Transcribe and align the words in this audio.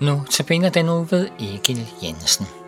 Nu 0.00 0.22
tabiner 0.30 0.70
den 0.70 0.84
nu 0.84 1.02
ved 1.02 1.28
Egil 1.38 1.86
Jensen. 2.02 2.59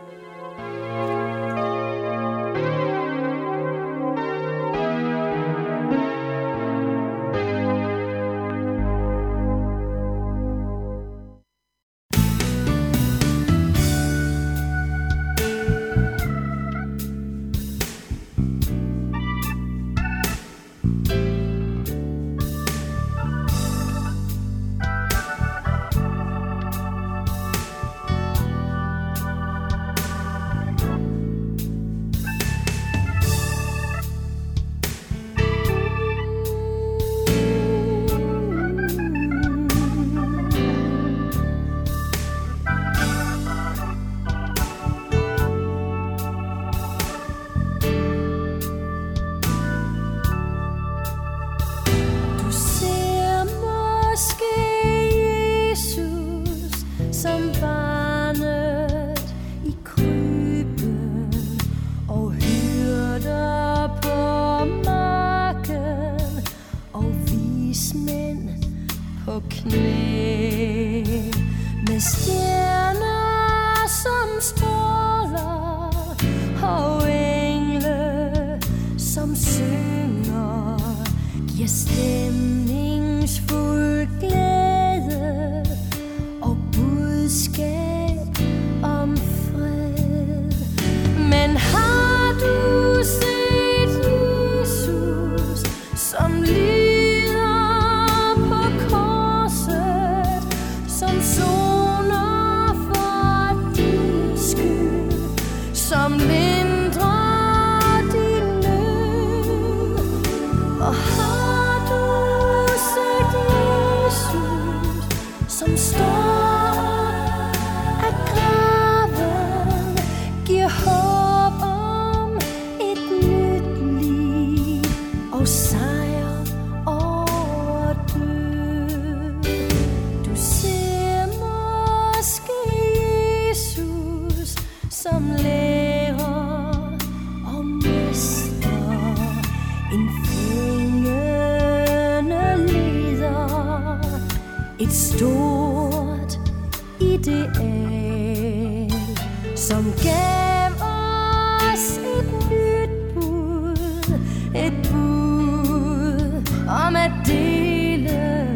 Om 156.72 156.96
at 156.96 157.10
dele, 157.26 158.46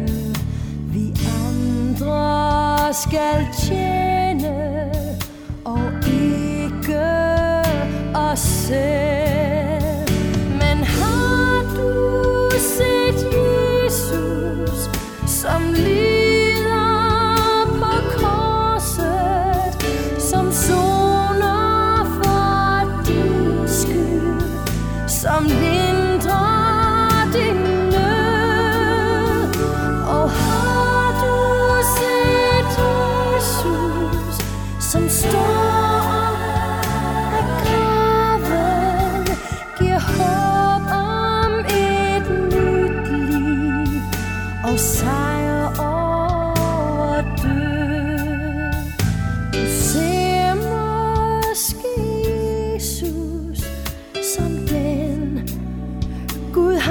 vi 0.93 1.13
andre 1.47 2.93
skal 2.93 3.47
tjene, 3.59 4.91
og 5.65 5.91
ikke 6.07 7.05
os 8.15 8.39
selv. 8.39 10.09
Men 10.51 10.83
har 10.83 11.63
du 11.75 12.49
set 12.51 13.27
Jesus 13.33 14.89
som 15.25 15.73
liv? 15.73 16.17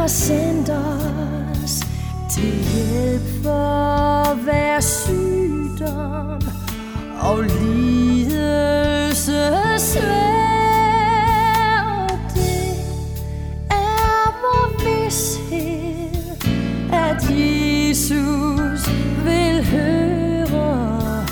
Har 0.06 0.10
sendt 0.10 0.70
os 0.70 1.80
til 2.30 2.54
hjælp 2.74 3.22
for 3.42 4.34
hver 4.34 4.80
sygdom 4.80 6.40
og 7.20 7.42
lidelse 7.42 8.32
svær. 9.78 10.46
Og 12.02 12.18
det 12.34 12.76
er 13.70 14.26
vor 14.42 14.66
vidshed, 14.84 16.36
at 16.92 17.22
Jesus 17.30 18.82
vil 19.24 19.64
høre 19.64 21.26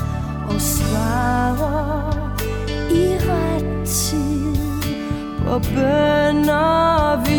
og 0.48 0.60
svare 0.60 2.32
i 2.90 3.18
ret 3.28 3.88
tid 3.88 4.56
på 5.38 5.58
bønder 5.74 7.24
vi 7.26 7.33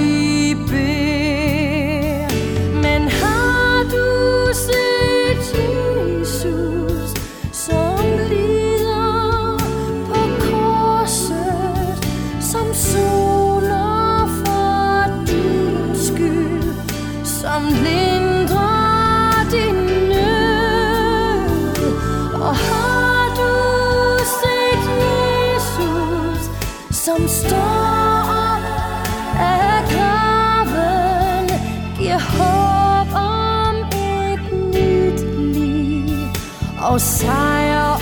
og 36.95 37.94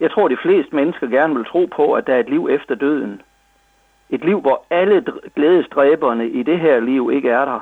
Jeg 0.00 0.10
tror, 0.10 0.28
de 0.28 0.36
fleste 0.36 0.76
mennesker 0.76 1.06
gerne 1.06 1.34
vil 1.34 1.44
tro 1.44 1.68
på, 1.76 1.92
at 1.92 2.06
der 2.06 2.14
er 2.14 2.20
et 2.20 2.30
liv 2.30 2.48
efter 2.50 2.74
døden. 2.74 3.22
Et 4.10 4.24
liv, 4.24 4.40
hvor 4.40 4.64
alle 4.70 5.04
glædestræberne 5.36 6.28
i 6.28 6.42
det 6.42 6.60
her 6.60 6.80
liv 6.80 7.10
ikke 7.12 7.30
er 7.30 7.44
der. 7.44 7.60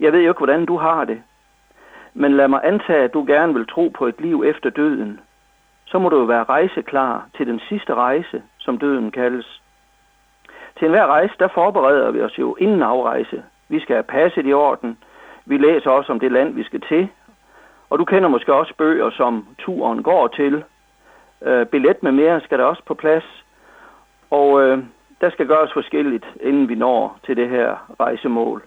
Jeg 0.00 0.12
ved 0.12 0.20
jo 0.20 0.30
ikke, 0.30 0.38
hvordan 0.38 0.66
du 0.66 0.76
har 0.76 1.04
det. 1.04 1.22
Men 2.14 2.36
lad 2.36 2.48
mig 2.48 2.60
antage, 2.64 3.04
at 3.04 3.14
du 3.14 3.24
gerne 3.26 3.54
vil 3.54 3.66
tro 3.66 3.92
på 3.94 4.06
et 4.06 4.20
liv 4.20 4.42
efter 4.46 4.70
døden. 4.70 5.20
Så 5.86 5.98
må 5.98 6.08
du 6.08 6.18
jo 6.18 6.24
være 6.24 6.44
rejseklar 6.44 7.26
til 7.36 7.46
den 7.46 7.60
sidste 7.68 7.94
rejse, 7.94 8.42
som 8.58 8.78
døden 8.78 9.10
kaldes. 9.10 9.62
Til 10.78 10.84
enhver 10.84 11.06
rejse, 11.06 11.34
der 11.38 11.48
forbereder 11.48 12.10
vi 12.10 12.20
os 12.20 12.38
jo 12.38 12.56
inden 12.60 12.82
afrejse. 12.82 13.42
Vi 13.68 13.80
skal 13.80 13.94
have 13.96 14.02
passet 14.02 14.46
i 14.46 14.52
orden. 14.52 14.98
Vi 15.46 15.58
læser 15.58 15.90
også 15.90 16.12
om 16.12 16.20
det 16.20 16.32
land, 16.32 16.54
vi 16.54 16.64
skal 16.64 16.80
til. 16.80 17.08
Og 17.90 17.98
du 17.98 18.04
kender 18.04 18.28
måske 18.28 18.54
også 18.54 18.74
bøger, 18.78 19.10
som 19.10 19.46
turen 19.58 20.02
går 20.02 20.28
til. 20.28 20.64
Øh, 21.44 21.66
billet 21.66 22.02
med 22.02 22.12
mere 22.12 22.40
skal 22.40 22.58
der 22.58 22.64
også 22.64 22.82
på 22.86 22.94
plads. 22.94 23.44
Og 24.30 24.62
øh, 24.62 24.78
der 25.20 25.30
skal 25.30 25.46
gøres 25.46 25.72
forskelligt, 25.72 26.26
inden 26.40 26.68
vi 26.68 26.74
når 26.74 27.18
til 27.26 27.36
det 27.36 27.48
her 27.48 27.94
rejsemål. 28.00 28.62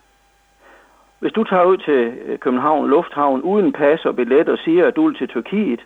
Hvis 1.19 1.33
du 1.33 1.44
tager 1.44 1.63
ud 1.63 1.77
til 1.77 2.18
øh, 2.25 2.39
København 2.39 2.89
Lufthavn 2.89 3.42
uden 3.42 3.74
pas 3.74 4.06
og 4.06 4.16
billet 4.16 4.50
og 4.50 4.57
siger, 4.57 4.88
at 4.88 4.95
du 4.95 5.07
vil 5.07 5.18
til 5.18 5.27
Tyrkiet, 5.27 5.86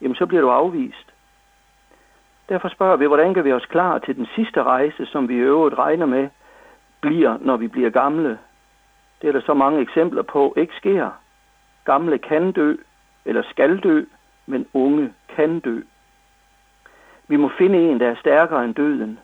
jamen 0.00 0.16
så 0.16 0.26
bliver 0.26 0.40
du 0.40 0.50
afvist. 0.50 1.14
Derfor 2.48 2.68
spørger 2.68 2.96
vi, 2.96 3.06
hvordan 3.06 3.34
kan 3.34 3.44
vi 3.44 3.52
os 3.52 3.66
klar 3.66 3.98
til 3.98 4.16
den 4.16 4.26
sidste 4.34 4.62
rejse, 4.62 5.06
som 5.06 5.28
vi 5.28 5.34
i 5.34 5.38
øvrigt 5.38 5.78
regner 5.78 6.06
med, 6.06 6.28
bliver, 7.00 7.38
når 7.40 7.56
vi 7.56 7.68
bliver 7.68 7.90
gamle. 7.90 8.38
Det 9.22 9.28
er 9.28 9.32
der 9.32 9.40
så 9.40 9.54
mange 9.54 9.80
eksempler 9.80 10.22
på, 10.22 10.54
ikke 10.56 10.74
sker. 10.76 11.10
Gamle 11.84 12.18
kan 12.18 12.52
dø, 12.52 12.74
eller 13.24 13.42
skal 13.50 13.78
dø, 13.78 14.04
men 14.46 14.66
unge 14.74 15.12
kan 15.36 15.60
dø. 15.60 15.80
Vi 17.28 17.36
må 17.36 17.48
finde 17.58 17.78
en, 17.78 18.00
der 18.00 18.10
er 18.10 18.14
stærkere 18.14 18.64
end 18.64 18.74
døden. 18.74 19.18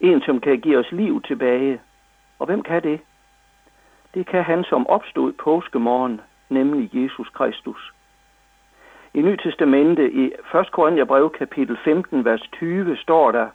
En, 0.00 0.20
som 0.20 0.40
kan 0.40 0.60
give 0.60 0.78
os 0.78 0.92
liv 0.92 1.22
tilbage. 1.22 1.80
Og 2.38 2.46
hvem 2.46 2.62
kan 2.62 2.82
det? 2.82 3.00
Det 4.14 4.26
kan 4.26 4.44
han, 4.44 4.64
som 4.64 4.86
opstod 4.86 5.32
påskemorgen, 5.32 6.20
nemlig 6.48 6.94
Jesus 6.94 7.28
Kristus. 7.28 7.92
I 9.14 9.20
Ny 9.22 9.36
Testamente 9.36 10.12
i 10.12 10.32
1. 10.54 10.72
Korintherbrev 10.72 11.30
kapitel 11.30 11.78
15, 11.84 12.24
vers 12.24 12.48
20 12.52 12.96
står 12.96 13.32
der, 13.32 13.48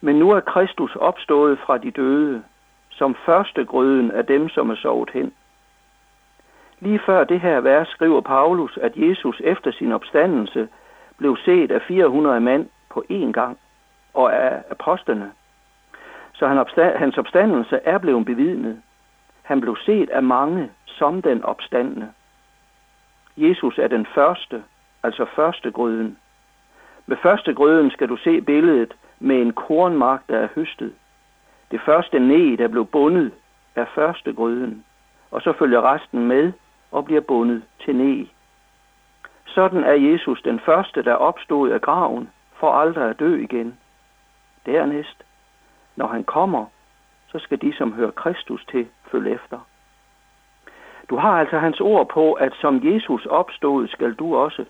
Men 0.00 0.16
nu 0.16 0.30
er 0.30 0.40
Kristus 0.40 0.96
opstået 0.96 1.58
fra 1.58 1.78
de 1.78 1.90
døde, 1.90 2.42
som 2.90 3.14
første 3.14 3.64
grøden 3.64 4.10
af 4.10 4.26
dem, 4.26 4.48
som 4.48 4.70
er 4.70 4.74
sovet 4.74 5.10
hen. 5.10 5.32
Lige 6.80 7.00
før 7.06 7.24
det 7.24 7.40
her 7.40 7.60
vers 7.60 7.88
skriver 7.88 8.20
Paulus, 8.20 8.76
at 8.76 8.92
Jesus 8.96 9.40
efter 9.44 9.72
sin 9.72 9.92
opstandelse 9.92 10.68
blev 11.18 11.36
set 11.44 11.70
af 11.70 11.82
400 11.82 12.40
mand 12.40 12.68
på 12.90 13.04
én 13.10 13.32
gang, 13.32 13.58
og 14.14 14.36
af 14.36 14.62
apostlene. 14.70 15.32
Så 16.32 16.48
han 16.48 16.58
opsta- 16.58 16.98
hans 16.98 17.18
opstandelse 17.18 17.80
er 17.84 17.98
blevet 17.98 18.26
bevidnet. 18.26 18.82
Han 19.42 19.60
blev 19.60 19.76
set 19.76 20.10
af 20.10 20.22
mange 20.22 20.70
som 20.86 21.22
den 21.22 21.44
opstandende. 21.44 22.08
Jesus 23.36 23.78
er 23.78 23.88
den 23.88 24.06
første, 24.14 24.62
altså 25.02 25.26
første 25.36 25.70
grøden. 25.70 26.18
Med 27.06 27.16
første 27.16 27.54
grøden 27.54 27.90
skal 27.90 28.08
du 28.08 28.16
se 28.16 28.40
billedet 28.40 28.94
med 29.18 29.42
en 29.42 29.52
kornmark, 29.52 30.20
der 30.28 30.38
er 30.38 30.48
høstet. 30.54 30.94
Det 31.70 31.80
første 31.80 32.18
ne, 32.18 32.56
der 32.56 32.68
blev 32.68 32.86
bundet, 32.86 33.32
er 33.74 33.84
første 33.94 34.32
grøden, 34.32 34.84
og 35.30 35.42
så 35.42 35.52
følger 35.52 35.94
resten 35.94 36.26
med 36.26 36.52
og 36.90 37.04
bliver 37.04 37.20
bundet 37.20 37.62
til 37.84 37.96
ne. 37.96 38.26
Sådan 39.46 39.84
er 39.84 39.92
Jesus 39.92 40.42
den 40.42 40.60
første, 40.60 41.02
der 41.02 41.14
opstod 41.14 41.70
af 41.70 41.80
graven, 41.80 42.30
for 42.60 42.72
aldrig 42.72 43.10
at 43.10 43.18
dø 43.18 43.42
igen. 43.42 43.78
Dernæst, 44.66 45.24
når 45.96 46.06
han 46.06 46.24
kommer, 46.24 46.66
så 47.28 47.38
skal 47.38 47.60
de, 47.60 47.76
som 47.76 47.92
hører 47.92 48.10
Kristus 48.10 48.66
til, 48.70 48.88
følge 49.10 49.34
efter. 49.34 49.58
Du 51.10 51.16
har 51.16 51.40
altså 51.40 51.58
hans 51.58 51.80
ord 51.80 52.08
på, 52.08 52.32
at 52.32 52.52
som 52.60 52.80
Jesus 52.84 53.26
opstod, 53.26 53.88
skal 53.88 54.14
du 54.14 54.36
også. 54.36 54.64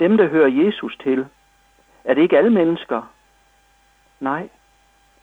Dem, 0.00 0.16
der 0.16 0.28
hører 0.28 0.48
Jesus 0.48 0.96
til, 1.02 1.26
er 2.04 2.14
det 2.14 2.22
ikke 2.22 2.38
alle 2.38 2.50
mennesker? 2.50 3.02
Nej. 4.20 4.48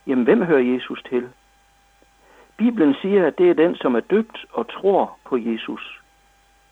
Jamen, 0.07 0.23
hvem 0.23 0.43
hører 0.43 0.73
Jesus 0.73 1.03
til? 1.09 1.29
Bibelen 2.57 2.95
siger, 3.01 3.27
at 3.27 3.37
det 3.37 3.49
er 3.49 3.53
den, 3.53 3.75
som 3.75 3.95
er 3.95 3.99
døbt 3.99 4.45
og 4.51 4.69
tror 4.69 5.17
på 5.25 5.37
Jesus. 5.37 6.01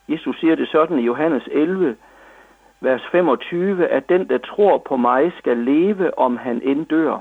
Jesus 0.07 0.39
siger 0.39 0.55
det 0.55 0.69
sådan 0.69 0.99
i 0.99 1.05
Johannes 1.05 1.49
11, 1.51 1.97
vers 2.83 3.01
25, 3.11 3.87
at 3.87 4.09
den, 4.09 4.29
der 4.29 4.37
tror 4.37 4.77
på 4.77 4.97
mig, 4.97 5.31
skal 5.37 5.57
leve, 5.57 6.17
om 6.17 6.37
han 6.37 6.61
end 6.63 6.85
dør. 6.85 7.19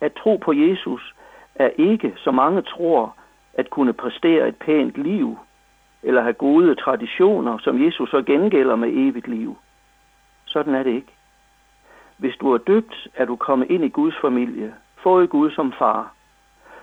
At 0.00 0.12
tro 0.12 0.36
på 0.36 0.52
Jesus 0.52 1.14
er 1.54 1.70
ikke, 1.78 2.14
så 2.16 2.30
mange 2.30 2.62
tror, 2.62 3.16
at 3.54 3.70
kunne 3.70 3.92
præstere 3.92 4.48
et 4.48 4.56
pænt 4.56 4.98
liv, 4.98 5.38
eller 6.02 6.22
have 6.22 6.32
gode 6.32 6.74
traditioner, 6.74 7.58
som 7.58 7.84
Jesus 7.84 8.10
så 8.10 8.22
gengælder 8.22 8.76
med 8.76 8.88
evigt 8.88 9.28
liv. 9.28 9.56
Sådan 10.44 10.74
er 10.74 10.82
det 10.82 10.90
ikke. 10.90 11.12
Hvis 12.16 12.36
du 12.36 12.52
er 12.52 12.58
døbt, 12.58 13.08
er 13.14 13.24
du 13.24 13.36
kommet 13.36 13.70
ind 13.70 13.84
i 13.84 13.88
Guds 13.88 14.14
familie, 14.20 14.74
fået 15.02 15.30
Gud 15.30 15.50
som 15.50 15.72
far. 15.72 16.12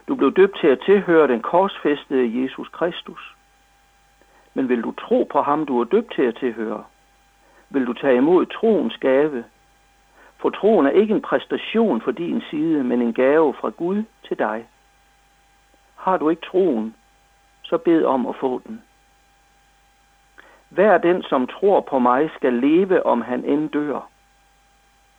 Du 0.08 0.16
blev 0.16 0.34
døbt 0.34 0.58
til 0.60 0.68
at 0.68 0.80
tilhøre 0.86 1.28
den 1.28 1.42
korsfæstede 1.42 2.44
Jesus 2.44 2.70
Kristus. 2.70 3.36
Men 4.54 4.70
vil 4.70 4.82
du 4.84 4.92
tro 4.92 5.28
på 5.32 5.42
ham, 5.42 5.66
du 5.66 5.82
er 5.82 5.86
døbt 5.86 6.14
til 6.16 6.22
at 6.22 6.36
tilhøre? 6.36 6.84
Vil 7.76 7.88
du 7.88 7.94
tage 7.94 8.18
imod 8.18 8.46
troens 8.46 8.98
gave? 8.98 9.44
For 10.38 10.50
troen 10.50 10.86
er 10.86 10.90
ikke 10.90 11.14
en 11.14 11.22
præstation 11.22 12.02
for 12.02 12.12
din 12.12 12.42
side, 12.50 12.84
men 12.84 13.02
en 13.02 13.14
gave 13.14 13.54
fra 13.54 13.70
Gud 13.70 14.04
til 14.28 14.40
dig. 14.40 14.68
Har 15.96 16.18
du 16.18 16.30
ikke 16.30 16.46
troen, 16.46 16.96
så 17.64 17.78
bed 17.78 18.04
om 18.04 18.26
at 18.26 18.36
få 18.36 18.62
den. 18.68 18.82
Hver 20.70 20.98
den, 20.98 21.24
som 21.24 21.48
tror 21.48 21.82
på 21.82 22.00
mig, 22.00 22.30
skal 22.36 22.54
leve, 22.54 23.06
om 23.06 23.22
han 23.22 23.46
end 23.46 23.70
dør. 23.70 24.10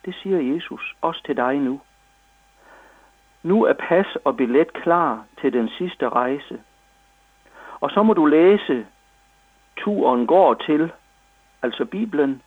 Det 0.05 0.15
siger 0.15 0.53
Jesus 0.53 0.95
også 1.01 1.23
til 1.25 1.37
dig 1.37 1.59
nu. 1.59 1.81
Nu 3.43 3.63
er 3.63 3.73
pas 3.73 4.17
og 4.25 4.37
billet 4.37 4.73
klar 4.73 5.25
til 5.41 5.53
den 5.53 5.69
sidste 5.69 6.09
rejse. 6.09 6.61
Og 7.79 7.91
så 7.91 8.03
må 8.03 8.13
du 8.13 8.25
læse 8.25 8.85
Turen 9.77 10.27
går 10.27 10.53
til, 10.53 10.91
altså 11.61 11.85
Bibelen, 11.85 12.41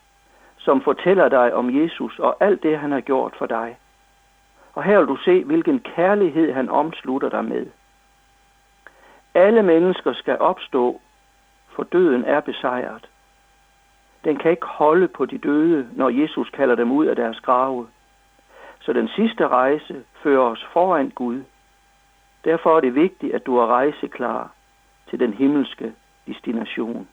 som 0.60 0.80
fortæller 0.80 1.28
dig 1.28 1.54
om 1.54 1.80
Jesus 1.82 2.18
og 2.18 2.36
alt 2.40 2.62
det, 2.62 2.78
han 2.78 2.92
har 2.92 3.00
gjort 3.00 3.34
for 3.38 3.46
dig. 3.46 3.78
Og 4.72 4.82
her 4.84 4.98
vil 4.98 5.08
du 5.08 5.16
se, 5.16 5.44
hvilken 5.44 5.80
kærlighed 5.80 6.52
han 6.52 6.68
omslutter 6.68 7.28
dig 7.28 7.44
med. 7.44 7.66
Alle 9.34 9.62
mennesker 9.62 10.12
skal 10.12 10.38
opstå, 10.38 11.00
for 11.68 11.82
døden 11.82 12.24
er 12.24 12.40
besejret. 12.40 13.08
Den 14.24 14.36
kan 14.36 14.50
ikke 14.50 14.66
holde 14.66 15.08
på 15.08 15.26
de 15.26 15.38
døde, 15.38 15.88
når 15.92 16.08
Jesus 16.08 16.50
kalder 16.50 16.74
dem 16.74 16.92
ud 16.92 17.06
af 17.06 17.16
deres 17.16 17.40
grave. 17.40 17.88
Så 18.80 18.92
den 18.92 19.08
sidste 19.08 19.48
rejse 19.48 20.04
fører 20.22 20.42
os 20.42 20.64
foran 20.72 21.10
Gud. 21.10 21.42
Derfor 22.44 22.76
er 22.76 22.80
det 22.80 22.94
vigtigt, 22.94 23.34
at 23.34 23.46
du 23.46 23.56
er 23.56 23.66
rejseklar 23.66 24.52
til 25.10 25.20
den 25.20 25.34
himmelske 25.34 25.92
destination. 26.26 27.08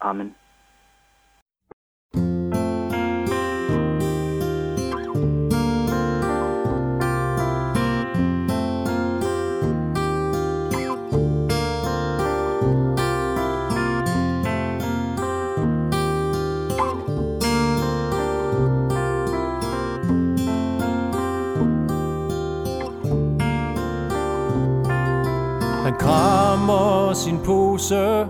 Amen. 0.00 0.34
Pose, 27.80 28.26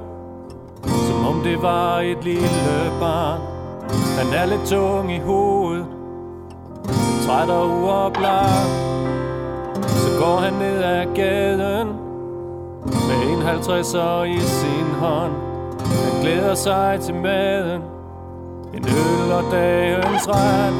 som 1.07 1.27
om 1.27 1.43
det 1.45 1.63
var 1.63 2.01
et 2.01 2.25
lille 2.25 2.93
barn. 3.01 3.41
Han 4.19 4.35
er 4.35 4.47
lidt 4.47 4.67
tung 4.67 5.13
i 5.13 5.19
hovedet, 5.19 5.87
træt 7.27 7.51
og 7.51 7.69
uoplagt. 7.69 8.71
Så 9.87 10.09
går 10.21 10.37
han 10.37 10.53
ned 10.53 10.83
ad 10.83 11.15
gaden 11.15 11.89
med 13.09 13.33
en 13.33 13.43
50'er 13.43 14.23
i 14.23 14.39
sin 14.41 14.87
hånd. 15.01 15.33
Han 15.81 16.21
glæder 16.23 16.55
sig 16.55 17.01
til 17.01 17.15
maden, 17.15 17.83
en 18.75 18.85
øl 18.85 19.33
og 19.33 19.45
dagens 19.53 20.29
ret. 20.29 20.75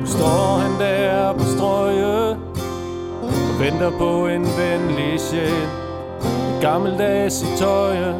Nu 0.00 0.06
står 0.06 0.58
han 0.58 0.80
der 0.80 1.32
på 1.32 1.44
strøget 1.44 2.38
venter 3.58 3.90
på 3.98 4.26
en 4.26 4.42
venlig 4.42 5.20
sjæl. 5.20 5.83
Gammeldags 6.64 7.42
i 7.42 7.46
tøjet, 7.58 8.14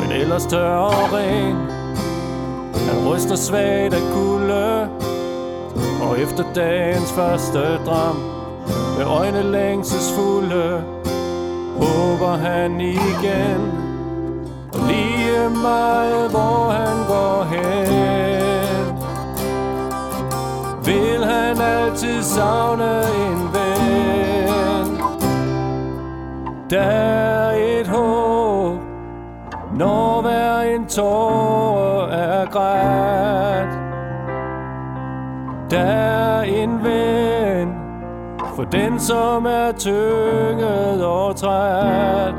men 0.00 0.12
ellers 0.12 0.46
tør 0.46 0.76
og 0.76 1.12
ren. 1.12 1.56
Han 2.88 3.08
ryster 3.08 3.36
svagt 3.36 3.94
af 3.94 4.00
kulde, 4.12 4.88
og 6.02 6.20
efter 6.20 6.44
dagens 6.54 7.12
første 7.12 7.84
dram, 7.86 8.16
med 8.98 9.06
øjne 9.06 9.42
længselsfulde, 9.42 10.84
håber 11.76 12.36
han 12.36 12.80
igen. 12.80 13.72
Og 14.72 14.80
lige 14.88 15.50
meget, 15.62 16.30
hvor 16.30 16.70
han 16.70 16.96
går 17.08 17.44
hen, 17.50 18.96
vil 20.84 21.24
han 21.24 21.60
altid 21.60 22.22
savne 22.22 23.00
en 23.00 23.48
ven. 23.52 23.57
Der 26.70 26.80
er 26.80 27.80
et 27.80 27.86
håb, 27.86 28.78
når 29.74 30.20
hver 30.22 30.60
en 30.60 30.86
tåre 30.86 32.10
er 32.10 32.46
grædt. 32.46 33.78
Der 35.70 35.78
er 35.78 36.42
en 36.42 36.84
ven, 36.84 37.74
for 38.56 38.64
den 38.64 39.00
som 39.00 39.46
er 39.46 39.72
tynget 39.72 41.04
og 41.06 41.36
træt. 41.36 42.34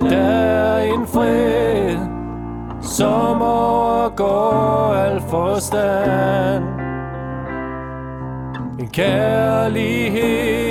Der 0.00 0.16
er 0.16 0.78
en 0.82 1.06
fred, 1.06 1.98
som 2.80 3.42
overgår 3.42 4.94
al 4.94 5.20
forstand. 5.20 6.64
En 8.78 8.88
kærlighed, 8.88 10.69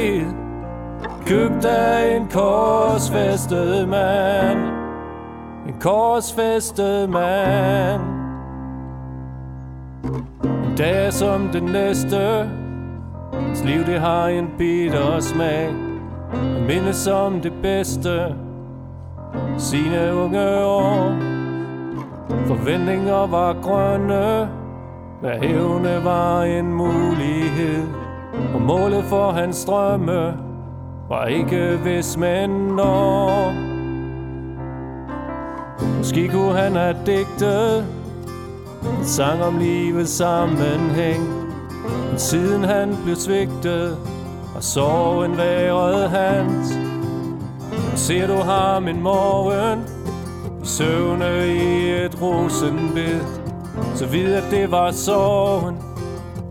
købt 1.30 1.66
af 1.66 2.16
en 2.16 2.28
korsfæstet 2.28 3.90
mand. 3.90 4.60
En 5.68 5.76
korsfæstet 5.80 7.10
mand. 7.10 8.02
En 10.44 10.78
dag 10.78 11.14
som 11.14 11.50
den 11.54 11.64
næste, 11.64 12.50
Hans 13.34 13.64
liv 13.64 13.86
det 13.86 14.00
har 14.00 14.28
en 14.28 14.50
bitter 14.58 15.20
smag. 15.20 15.74
Han 16.32 16.66
mindes 16.68 16.96
som 16.96 17.42
det 17.42 17.54
bedste. 17.62 18.36
Sine 19.58 20.16
unge 20.16 20.64
år. 20.66 21.16
Forventninger 22.48 23.28
var 23.28 23.62
grønne. 23.62 24.50
Hvad 25.22 25.34
evne 25.42 26.04
var 26.04 26.44
en 26.44 26.74
mulighed. 26.74 27.88
Og 28.54 28.62
målet 28.62 29.04
for 29.04 29.32
hans 29.32 29.66
drømme 29.66 30.49
var 31.10 31.26
ikke 31.26 31.80
hvis 31.84 32.18
men 32.18 32.50
når 32.50 33.54
Måske 35.98 36.28
kunne 36.28 36.58
han 36.58 36.76
have 36.76 36.96
digtet 37.06 37.86
En 39.00 39.06
sang 39.06 39.44
om 39.44 39.58
livets 39.58 40.12
sammenhæng. 40.12 41.24
Men 42.10 42.20
siden 42.20 42.64
han 42.64 42.98
blev 43.04 43.16
svigtet 43.16 43.98
Og 44.56 44.64
sorgen 44.64 45.38
værede 45.38 46.10
hans 46.10 46.72
Og 47.92 47.98
ser 47.98 48.28
du 48.28 48.36
ham 48.36 48.88
en 48.88 49.02
morgen 49.02 49.80
I 50.64 50.66
søvne 50.66 51.48
i 51.48 51.90
et 52.06 52.22
rosenbed. 52.22 53.22
Så 53.96 54.06
vid 54.06 54.34
at 54.34 54.44
det 54.52 54.72
var 54.72 54.92
sorgen 54.92 55.78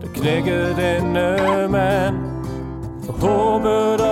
Der 0.01 0.07
knækkede 0.13 0.75
denne 0.75 1.37
mand. 1.69 2.15
For 3.05 3.13
håbet 3.13 4.08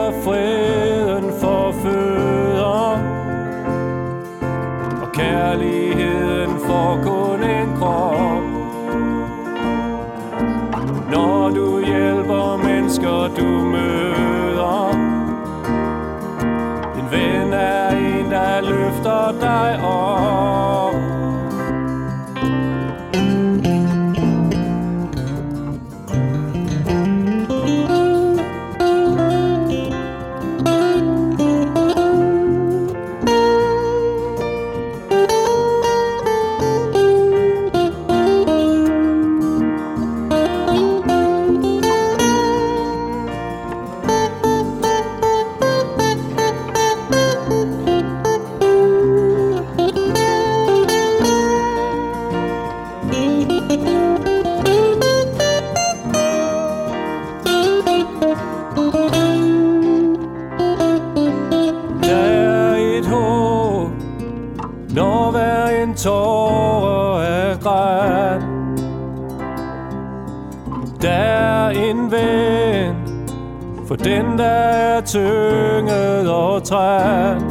for 73.87 73.95
den 73.95 74.37
der 74.37 74.45
er 74.45 75.01
tynget 75.01 76.31
og 76.31 76.63
træt. 76.63 77.41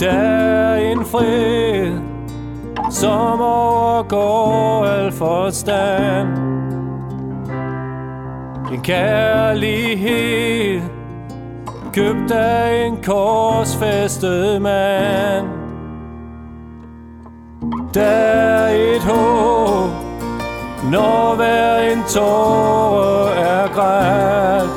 Der 0.00 0.10
er 0.10 0.76
en 0.76 1.04
fred, 1.04 1.98
som 2.90 3.40
overgår 3.40 4.84
al 4.84 5.12
forstand. 5.12 6.28
En 8.72 8.80
kærlighed, 8.82 10.80
købt 11.92 12.30
af 12.30 12.86
en 12.86 12.98
korsfæstet 13.02 14.62
mand. 14.62 15.46
Der 17.94 18.02
er 18.02 18.68
et 18.68 19.02
håb, 19.02 20.09
når 20.84 21.34
hver 21.34 21.78
en 21.78 22.02
tåre 22.08 23.34
er 23.34 23.68
grædt. 23.74 24.70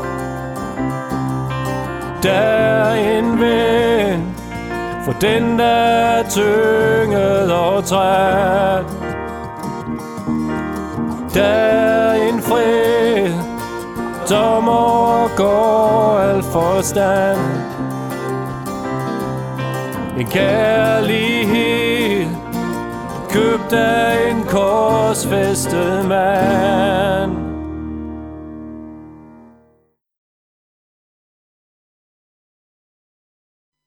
Der 2.23 2.31
er 2.31 2.93
en 2.93 3.39
ven, 3.39 4.35
for 5.05 5.11
den 5.21 5.59
der 5.59 5.65
er 5.65 6.29
tynget 6.29 7.51
og 7.51 7.85
træt. 7.85 8.85
Der 11.33 11.43
er 11.43 12.13
en 12.13 12.41
fred, 12.41 13.33
som 14.25 14.69
overgår 14.69 16.19
al 16.19 16.43
forstand. 16.43 17.39
En 20.19 20.27
kærlighed, 20.27 22.27
købt 23.29 23.73
af 23.73 24.22
en 24.73 24.79
korsfæstet 24.79 26.05
mand. 26.05 27.42